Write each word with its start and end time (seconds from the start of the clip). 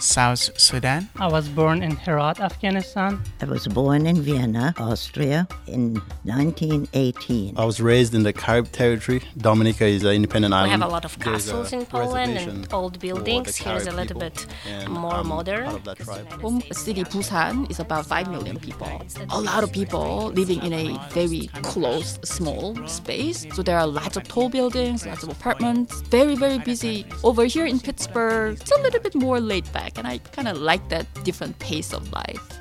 South 0.00 0.58
Sudan. 0.58 1.08
I 1.16 1.28
was 1.28 1.48
born 1.48 1.82
in 1.82 1.96
Herat, 1.96 2.40
Afghanistan. 2.40 3.22
I 3.40 3.46
was 3.46 3.66
born 3.66 4.06
in 4.06 4.20
Vienna, 4.22 4.74
Austria 4.78 5.48
in 5.66 5.94
1918. 6.24 7.56
I 7.56 7.64
was 7.64 7.80
raised 7.80 8.14
in 8.14 8.22
the 8.22 8.32
Carib 8.32 8.70
territory. 8.72 9.22
Dominica 9.38 9.84
is 9.86 10.04
an 10.04 10.12
independent 10.12 10.52
We 10.52 10.58
island. 10.58 10.72
We 10.72 10.80
have 10.80 10.88
a 10.88 10.92
lot 10.92 11.04
of 11.04 11.18
castles 11.18 11.72
in 11.72 11.86
Poland 11.86 12.36
and 12.38 12.72
old 12.72 12.98
buildings. 13.00 13.56
Here 13.56 13.76
is 13.76 13.86
a 13.86 13.92
little 13.92 14.18
bit 14.18 14.46
more 14.88 15.14
I'm 15.14 15.28
modern. 15.28 15.64
part 15.64 15.76
of 15.76 15.84
that. 15.84 16.40
Home 16.40 16.62
city 16.72 17.04
Busan 17.04 17.70
is 17.70 17.80
about 17.80 18.06
5 18.06 18.30
million 18.30 18.58
people. 18.58 19.02
A 19.30 19.40
lot 19.40 19.62
of 19.64 19.72
people 19.72 20.28
living 20.34 20.62
in 20.62 20.72
a 20.72 20.98
very 21.10 21.48
close, 21.62 22.18
small 22.24 22.76
space. 22.86 23.46
So 23.54 23.62
there 23.62 23.78
are 23.78 23.86
lots 23.86 24.16
of 24.16 24.24
tall 24.24 24.48
buildings, 24.48 25.06
lots 25.06 25.22
of 25.22 25.30
apartments, 25.30 26.00
very, 26.10 26.34
very 26.36 26.58
busy. 26.58 27.06
Over 27.24 27.44
here 27.44 27.66
in 27.66 27.80
Pittsburgh, 27.80 28.58
it's 28.60 28.72
a 28.72 28.80
little 28.82 29.00
bit 29.00 29.14
more 29.14 29.40
laid 29.40 29.70
back, 29.72 29.85
and 29.96 30.06
I 30.06 30.18
kind 30.18 30.48
of 30.48 30.58
like 30.58 30.88
that 30.88 31.06
different 31.24 31.58
pace 31.58 31.92
of 31.92 32.10
life. 32.12 32.58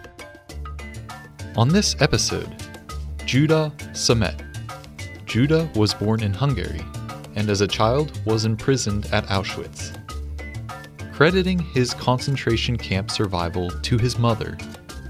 On 1.57 1.69
this 1.69 1.95
episode, 2.01 2.53
Judah 3.25 3.71
Samet. 3.91 4.41
Judah 5.25 5.69
was 5.75 5.93
born 5.93 6.21
in 6.21 6.33
Hungary 6.33 6.81
and 7.35 7.49
as 7.49 7.61
a 7.61 7.67
child 7.67 8.19
was 8.25 8.45
imprisoned 8.45 9.07
at 9.11 9.25
Auschwitz. 9.27 9.91
Crediting 11.13 11.59
his 11.59 11.93
concentration 11.93 12.77
camp 12.77 13.11
survival 13.11 13.69
to 13.69 13.97
his 13.97 14.17
mother, 14.17 14.57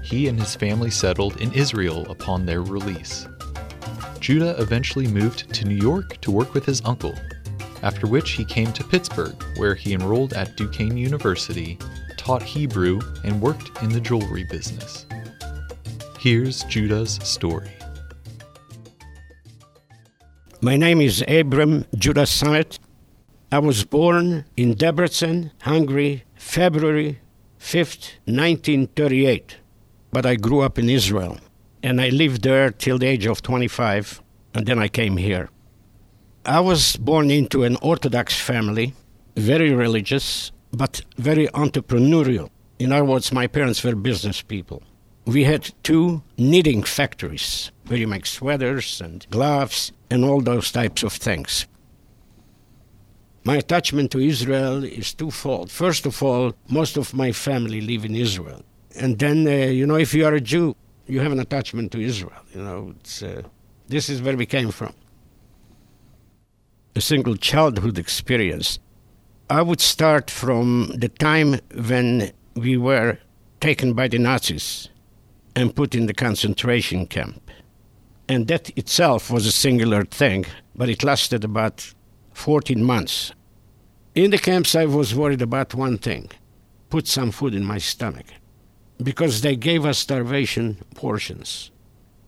he 0.02 0.28
and 0.28 0.38
his 0.38 0.54
family 0.54 0.90
settled 0.90 1.40
in 1.40 1.52
Israel 1.52 2.08
upon 2.10 2.46
their 2.46 2.62
release. 2.62 3.26
Judah 4.20 4.60
eventually 4.60 5.06
moved 5.06 5.52
to 5.54 5.64
New 5.64 5.76
York 5.76 6.20
to 6.20 6.30
work 6.30 6.54
with 6.54 6.64
his 6.64 6.82
uncle, 6.84 7.14
after 7.86 8.08
which 8.08 8.32
he 8.32 8.44
came 8.44 8.72
to 8.72 8.82
Pittsburgh, 8.82 9.40
where 9.58 9.76
he 9.76 9.94
enrolled 9.94 10.32
at 10.32 10.56
Duquesne 10.56 10.96
University, 10.96 11.78
taught 12.16 12.42
Hebrew, 12.42 13.00
and 13.22 13.40
worked 13.40 13.80
in 13.80 13.90
the 13.90 14.00
jewelry 14.00 14.42
business. 14.42 15.06
Here's 16.18 16.64
Judah's 16.64 17.20
story. 17.22 17.70
My 20.60 20.76
name 20.76 21.00
is 21.00 21.24
Abram 21.28 21.84
Judah 21.96 22.26
Samet. 22.26 22.80
I 23.52 23.60
was 23.60 23.84
born 23.84 24.46
in 24.56 24.74
Debrecen, 24.74 25.52
Hungary, 25.60 26.24
February 26.34 27.20
5th, 27.60 28.18
1938. 28.24 29.58
But 30.10 30.26
I 30.26 30.34
grew 30.34 30.60
up 30.60 30.76
in 30.76 30.90
Israel 30.90 31.38
and 31.84 32.00
I 32.00 32.08
lived 32.08 32.42
there 32.42 32.72
till 32.72 32.98
the 32.98 33.06
age 33.06 33.26
of 33.26 33.42
25 33.42 34.20
and 34.54 34.66
then 34.66 34.80
I 34.80 34.88
came 34.88 35.18
here. 35.18 35.50
I 36.46 36.60
was 36.60 36.96
born 36.96 37.32
into 37.32 37.64
an 37.64 37.76
Orthodox 37.82 38.40
family, 38.40 38.94
very 39.36 39.74
religious, 39.74 40.52
but 40.72 41.02
very 41.18 41.48
entrepreneurial. 41.48 42.50
In 42.78 42.92
other 42.92 43.04
words, 43.04 43.32
my 43.32 43.48
parents 43.48 43.82
were 43.82 43.96
business 43.96 44.42
people. 44.42 44.84
We 45.24 45.42
had 45.42 45.74
two 45.82 46.22
knitting 46.38 46.84
factories 46.84 47.72
where 47.88 47.98
you 47.98 48.06
make 48.06 48.26
sweaters 48.26 49.00
and 49.00 49.26
gloves 49.28 49.90
and 50.08 50.24
all 50.24 50.40
those 50.40 50.70
types 50.70 51.02
of 51.02 51.12
things. 51.14 51.66
My 53.42 53.56
attachment 53.56 54.12
to 54.12 54.20
Israel 54.20 54.84
is 54.84 55.14
twofold. 55.14 55.72
First 55.72 56.06
of 56.06 56.22
all, 56.22 56.54
most 56.68 56.96
of 56.96 57.12
my 57.12 57.32
family 57.32 57.80
live 57.80 58.04
in 58.04 58.14
Israel. 58.14 58.62
And 58.94 59.18
then, 59.18 59.48
uh, 59.48 59.50
you 59.50 59.84
know, 59.84 59.96
if 59.96 60.14
you 60.14 60.24
are 60.24 60.34
a 60.34 60.40
Jew, 60.40 60.76
you 61.08 61.18
have 61.20 61.32
an 61.32 61.40
attachment 61.40 61.90
to 61.92 62.00
Israel. 62.00 62.42
You 62.54 62.62
know, 62.62 62.94
uh, 63.22 63.42
this 63.88 64.08
is 64.08 64.22
where 64.22 64.36
we 64.36 64.46
came 64.46 64.70
from. 64.70 64.94
A 66.96 67.00
single 67.02 67.36
childhood 67.36 67.98
experience. 67.98 68.78
I 69.50 69.60
would 69.60 69.82
start 69.82 70.30
from 70.30 70.92
the 70.96 71.10
time 71.10 71.60
when 71.74 72.32
we 72.54 72.78
were 72.78 73.18
taken 73.60 73.92
by 73.92 74.08
the 74.08 74.18
Nazis 74.18 74.88
and 75.54 75.76
put 75.76 75.94
in 75.94 76.06
the 76.06 76.14
concentration 76.14 77.06
camp. 77.06 77.50
And 78.30 78.48
that 78.48 78.70
itself 78.78 79.30
was 79.30 79.46
a 79.46 79.52
singular 79.52 80.06
thing, 80.06 80.46
but 80.74 80.88
it 80.88 81.04
lasted 81.04 81.44
about 81.44 81.92
14 82.32 82.82
months. 82.82 83.32
In 84.14 84.30
the 84.30 84.38
camps, 84.38 84.74
I 84.74 84.86
was 84.86 85.14
worried 85.14 85.42
about 85.42 85.74
one 85.74 85.98
thing 85.98 86.30
put 86.88 87.06
some 87.06 87.30
food 87.30 87.54
in 87.54 87.62
my 87.64 87.76
stomach. 87.76 88.26
Because 89.02 89.42
they 89.42 89.54
gave 89.54 89.84
us 89.84 89.98
starvation 89.98 90.78
portions. 90.94 91.70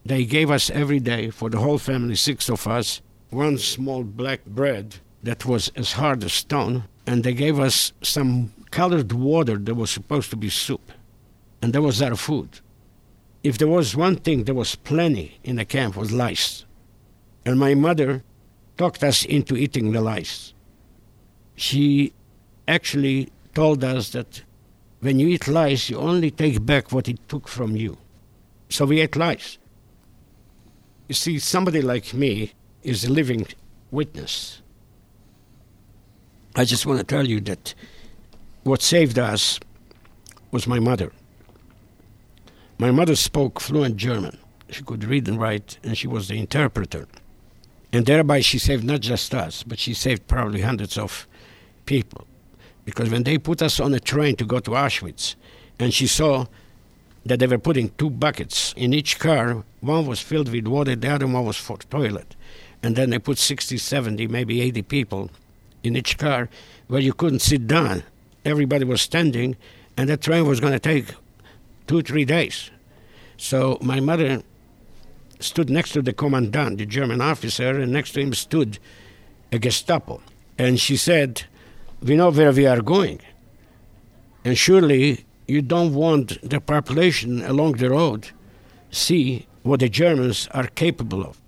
They 0.04 0.26
gave 0.26 0.50
us 0.50 0.68
every 0.68 1.00
day, 1.00 1.30
for 1.30 1.48
the 1.48 1.58
whole 1.58 1.78
family, 1.78 2.16
six 2.16 2.50
of 2.50 2.66
us, 2.66 3.00
one 3.30 3.58
small 3.58 4.04
black 4.04 4.44
bread 4.46 4.96
that 5.22 5.44
was 5.44 5.70
as 5.76 5.92
hard 5.92 6.24
as 6.24 6.32
stone, 6.32 6.84
and 7.06 7.24
they 7.24 7.34
gave 7.34 7.58
us 7.58 7.92
some 8.02 8.52
colored 8.70 9.12
water 9.12 9.56
that 9.56 9.74
was 9.74 9.90
supposed 9.90 10.30
to 10.30 10.36
be 10.36 10.48
soup. 10.48 10.92
And 11.60 11.72
that 11.72 11.82
was 11.82 12.00
our 12.00 12.16
food. 12.16 12.60
If 13.42 13.58
there 13.58 13.68
was 13.68 13.96
one 13.96 14.16
thing 14.16 14.44
that 14.44 14.54
was 14.54 14.74
plenty 14.74 15.38
in 15.42 15.56
the 15.56 15.64
camp 15.64 15.96
was 15.96 16.12
lice. 16.12 16.64
And 17.44 17.58
my 17.58 17.74
mother 17.74 18.22
talked 18.76 19.02
us 19.02 19.24
into 19.24 19.56
eating 19.56 19.92
the 19.92 20.00
lice. 20.00 20.52
She 21.56 22.12
actually 22.66 23.30
told 23.54 23.82
us 23.82 24.10
that 24.10 24.42
when 25.00 25.18
you 25.18 25.28
eat 25.28 25.48
lice, 25.48 25.90
you 25.90 25.98
only 25.98 26.30
take 26.30 26.64
back 26.64 26.92
what 26.92 27.08
it 27.08 27.18
took 27.28 27.48
from 27.48 27.76
you. 27.76 27.96
So 28.68 28.84
we 28.84 29.00
ate 29.00 29.16
lice. 29.16 29.58
You 31.08 31.14
see, 31.14 31.38
somebody 31.38 31.80
like 31.80 32.12
me 32.12 32.52
is 32.82 33.04
a 33.04 33.10
living 33.10 33.46
witness. 33.90 34.62
I 36.56 36.64
just 36.64 36.86
want 36.86 36.98
to 36.98 37.04
tell 37.04 37.26
you 37.26 37.40
that 37.42 37.74
what 38.64 38.82
saved 38.82 39.18
us 39.18 39.60
was 40.50 40.66
my 40.66 40.78
mother. 40.78 41.12
My 42.78 42.90
mother 42.90 43.16
spoke 43.16 43.60
fluent 43.60 43.96
German. 43.96 44.38
She 44.70 44.82
could 44.82 45.04
read 45.04 45.26
and 45.28 45.40
write, 45.40 45.78
and 45.82 45.96
she 45.96 46.06
was 46.06 46.28
the 46.28 46.38
interpreter. 46.38 47.06
And 47.92 48.06
thereby 48.06 48.40
she 48.40 48.58
saved 48.58 48.84
not 48.84 49.00
just 49.00 49.34
us, 49.34 49.62
but 49.62 49.78
she 49.78 49.94
saved 49.94 50.26
probably 50.26 50.60
hundreds 50.60 50.98
of 50.98 51.26
people. 51.86 52.26
Because 52.84 53.10
when 53.10 53.22
they 53.22 53.38
put 53.38 53.62
us 53.62 53.80
on 53.80 53.94
a 53.94 54.00
train 54.00 54.36
to 54.36 54.44
go 54.44 54.60
to 54.60 54.70
Auschwitz, 54.72 55.34
and 55.78 55.92
she 55.92 56.06
saw 56.06 56.46
that 57.24 57.38
they 57.38 57.46
were 57.46 57.58
putting 57.58 57.90
two 57.98 58.10
buckets 58.10 58.74
in 58.76 58.92
each 58.92 59.18
car, 59.18 59.64
one 59.80 60.06
was 60.06 60.20
filled 60.20 60.50
with 60.50 60.66
water, 60.66 60.96
the 60.96 61.08
other 61.08 61.26
one 61.26 61.44
was 61.44 61.56
for 61.56 61.78
toilet. 61.78 62.34
And 62.82 62.96
then 62.96 63.10
they 63.10 63.18
put 63.18 63.38
60, 63.38 63.76
70, 63.76 64.28
maybe 64.28 64.60
80 64.60 64.82
people 64.82 65.30
in 65.82 65.96
each 65.96 66.18
car 66.18 66.48
where 66.86 67.00
you 67.00 67.12
couldn't 67.12 67.40
sit 67.40 67.66
down. 67.66 68.04
Everybody 68.44 68.84
was 68.84 69.02
standing, 69.02 69.56
and 69.96 70.08
that 70.08 70.22
train 70.22 70.46
was 70.46 70.60
going 70.60 70.72
to 70.72 70.78
take 70.78 71.14
two, 71.86 72.02
three 72.02 72.24
days. 72.24 72.70
So 73.36 73.78
my 73.80 74.00
mother 74.00 74.42
stood 75.40 75.70
next 75.70 75.92
to 75.92 76.02
the 76.02 76.12
commandant, 76.12 76.78
the 76.78 76.86
German 76.86 77.20
officer, 77.20 77.80
and 77.80 77.92
next 77.92 78.12
to 78.12 78.20
him 78.20 78.34
stood 78.34 78.78
a 79.52 79.58
Gestapo. 79.58 80.20
And 80.56 80.80
she 80.80 80.96
said, 80.96 81.44
We 82.02 82.16
know 82.16 82.30
where 82.30 82.52
we 82.52 82.66
are 82.66 82.80
going. 82.80 83.20
And 84.44 84.56
surely 84.56 85.24
you 85.46 85.62
don't 85.62 85.94
want 85.94 86.38
the 86.48 86.60
population 86.60 87.42
along 87.44 87.72
the 87.72 87.90
road 87.90 88.30
see 88.90 89.46
what 89.62 89.80
the 89.80 89.88
Germans 89.88 90.48
are 90.52 90.66
capable 90.68 91.22
of. 91.22 91.38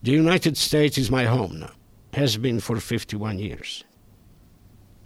The 0.00 0.12
United 0.12 0.56
States 0.56 0.96
is 0.96 1.10
my 1.10 1.24
home 1.24 1.58
now, 1.58 1.72
has 2.14 2.36
been 2.36 2.60
for 2.60 2.78
51 2.78 3.40
years. 3.40 3.82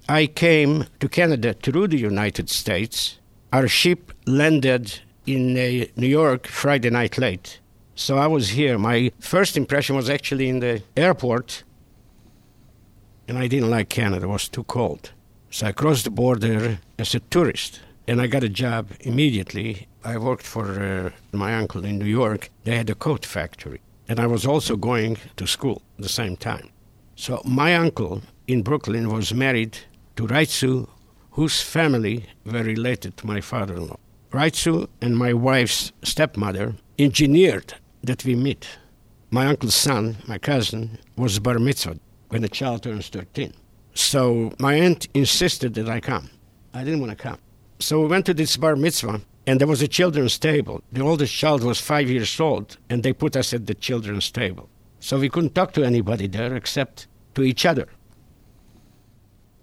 I 0.06 0.26
came 0.26 0.84
to 1.00 1.08
Canada 1.08 1.54
through 1.54 1.88
the 1.88 1.98
United 1.98 2.50
States. 2.50 3.18
Our 3.54 3.68
ship 3.68 4.12
landed 4.26 5.00
in 5.26 5.56
uh, 5.56 5.86
New 5.96 6.08
York 6.08 6.46
Friday 6.46 6.90
night 6.90 7.16
late. 7.16 7.60
So 7.94 8.18
I 8.18 8.26
was 8.26 8.50
here. 8.50 8.76
My 8.76 9.12
first 9.18 9.56
impression 9.56 9.96
was 9.96 10.10
actually 10.10 10.50
in 10.50 10.60
the 10.60 10.82
airport, 10.94 11.64
and 13.26 13.38
I 13.38 13.46
didn't 13.46 13.70
like 13.70 13.88
Canada, 13.88 14.26
it 14.26 14.28
was 14.28 14.48
too 14.48 14.64
cold. 14.64 15.12
So 15.50 15.68
I 15.68 15.72
crossed 15.72 16.04
the 16.04 16.10
border 16.10 16.80
as 16.98 17.14
a 17.14 17.20
tourist, 17.20 17.80
and 18.06 18.20
I 18.20 18.26
got 18.26 18.44
a 18.44 18.48
job 18.50 18.90
immediately. 19.00 19.86
I 20.04 20.18
worked 20.18 20.46
for 20.46 20.66
uh, 20.82 21.10
my 21.36 21.54
uncle 21.54 21.82
in 21.84 21.98
New 21.98 22.06
York. 22.06 22.50
They 22.64 22.76
had 22.76 22.90
a 22.90 22.94
coat 22.94 23.24
factory, 23.24 23.80
and 24.12 24.20
I 24.20 24.26
was 24.26 24.44
also 24.44 24.76
going 24.76 25.16
to 25.36 25.46
school 25.46 25.80
at 25.96 26.02
the 26.02 26.08
same 26.10 26.36
time. 26.36 26.68
So 27.16 27.40
my 27.46 27.74
uncle 27.74 28.20
in 28.46 28.60
Brooklyn 28.60 29.08
was 29.08 29.32
married 29.32 29.78
to 30.16 30.26
Raitsu, 30.26 30.86
whose 31.30 31.62
family 31.62 32.26
were 32.44 32.62
related 32.62 33.16
to 33.16 33.26
my 33.26 33.40
father-in-law. 33.40 33.96
Raitsu 34.30 34.86
and 35.00 35.16
my 35.16 35.32
wife's 35.32 35.92
stepmother 36.02 36.74
engineered 36.98 37.72
that 38.02 38.22
we 38.26 38.34
meet. 38.34 38.68
My 39.30 39.46
uncle's 39.46 39.74
son, 39.74 40.18
my 40.28 40.36
cousin, 40.36 40.98
was 41.16 41.38
bar 41.38 41.58
mitzvah 41.58 41.98
when 42.28 42.42
the 42.42 42.50
child 42.50 42.82
turns 42.82 43.08
13. 43.08 43.54
So 43.94 44.52
my 44.58 44.74
aunt 44.74 45.08
insisted 45.14 45.72
that 45.76 45.88
I 45.88 46.00
come. 46.00 46.28
I 46.74 46.84
didn't 46.84 47.00
want 47.00 47.12
to 47.16 47.22
come. 47.28 47.38
So 47.78 48.02
we 48.02 48.08
went 48.08 48.26
to 48.26 48.34
this 48.34 48.58
bar 48.58 48.76
mitzvah, 48.76 49.22
And 49.46 49.60
there 49.60 49.68
was 49.68 49.82
a 49.82 49.88
children's 49.88 50.38
table. 50.38 50.82
The 50.92 51.02
oldest 51.02 51.34
child 51.34 51.64
was 51.64 51.80
five 51.80 52.08
years 52.08 52.38
old, 52.38 52.76
and 52.88 53.02
they 53.02 53.12
put 53.12 53.36
us 53.36 53.52
at 53.52 53.66
the 53.66 53.74
children's 53.74 54.30
table. 54.30 54.68
So 55.00 55.18
we 55.18 55.28
couldn't 55.28 55.54
talk 55.54 55.72
to 55.72 55.84
anybody 55.84 56.28
there 56.28 56.54
except 56.54 57.08
to 57.34 57.42
each 57.42 57.66
other. 57.66 57.88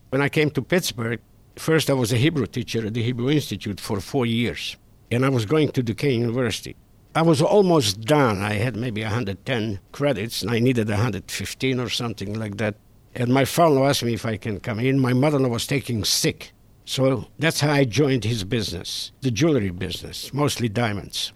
When 0.10 0.22
I 0.22 0.28
came 0.28 0.50
to 0.52 0.62
Pittsburgh, 0.62 1.22
first 1.56 1.90
I 1.90 1.94
was 1.94 2.12
a 2.12 2.18
Hebrew 2.18 2.46
teacher 2.46 2.86
at 2.86 2.94
the 2.94 3.04
Hebrew 3.04 3.30
Institute 3.30 3.80
for 3.80 4.02
four 4.02 4.26
years, 4.26 4.76
and 5.12 5.26
I 5.26 5.30
was 5.30 5.46
going 5.46 5.72
to 5.72 5.84
Duquesne 5.84 6.20
University. 6.22 6.76
I 7.16 7.22
was 7.22 7.42
almost 7.42 8.02
done. 8.02 8.42
I 8.42 8.54
had 8.54 8.76
maybe 8.76 9.02
110 9.02 9.80
credits, 9.92 10.42
and 10.42 10.52
I 10.52 10.60
needed 10.60 10.90
115 10.90 11.80
or 11.80 11.90
something 11.90 12.38
like 12.38 12.58
that. 12.58 12.76
And 13.16 13.34
my 13.34 13.46
father 13.46 13.84
asked 13.86 14.04
me 14.04 14.14
if 14.14 14.26
I 14.26 14.38
can 14.38 14.60
come 14.60 14.80
in. 14.80 15.00
My 15.00 15.14
mother 15.14 15.40
was 15.48 15.66
taking 15.66 16.04
sick. 16.04 16.52
So 16.90 17.28
that's 17.38 17.60
how 17.60 17.70
I 17.72 17.84
joined 17.84 18.24
his 18.24 18.44
business, 18.44 19.12
the 19.22 19.30
jewelry 19.30 19.70
business, 19.70 20.34
mostly 20.34 20.68
diamonds. 20.70 21.34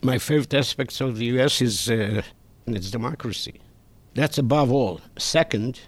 My 0.00 0.16
favorite 0.16 0.54
aspects 0.54 1.02
of 1.02 1.18
the 1.18 1.26
U.S. 1.36 1.60
is 1.60 1.90
uh, 1.90 2.22
its 2.66 2.90
democracy. 2.90 3.60
That's 4.14 4.38
above 4.38 4.72
all. 4.72 5.02
Second, 5.18 5.78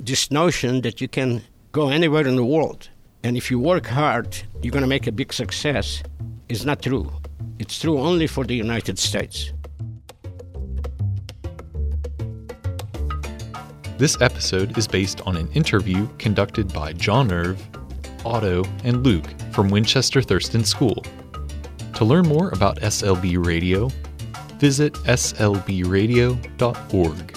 this 0.00 0.30
notion 0.30 0.80
that 0.80 0.98
you 1.02 1.08
can 1.08 1.42
go 1.72 1.90
anywhere 1.90 2.26
in 2.26 2.36
the 2.36 2.44
world, 2.46 2.88
and 3.22 3.36
if 3.36 3.50
you 3.50 3.58
work 3.60 3.84
hard, 3.88 4.34
you're 4.62 4.72
going 4.72 4.80
to 4.80 4.88
make 4.88 5.06
a 5.06 5.12
big 5.12 5.34
success, 5.34 6.02
is 6.48 6.64
not 6.64 6.80
true. 6.80 7.12
It's 7.58 7.78
true 7.78 7.98
only 7.98 8.26
for 8.26 8.44
the 8.46 8.54
United 8.54 8.98
States. 8.98 9.52
This 13.98 14.20
episode 14.20 14.76
is 14.76 14.86
based 14.86 15.22
on 15.22 15.38
an 15.38 15.50
interview 15.52 16.06
conducted 16.18 16.70
by 16.70 16.92
John 16.92 17.32
Irv, 17.32 17.66
Otto, 18.26 18.62
and 18.84 19.02
Luke 19.02 19.24
from 19.52 19.70
Winchester 19.70 20.20
Thurston 20.20 20.64
School. 20.64 21.02
To 21.94 22.04
learn 22.04 22.28
more 22.28 22.50
about 22.50 22.78
SLB 22.80 23.42
Radio, 23.42 23.88
visit 24.58 24.92
slbradio.org. 24.92 27.35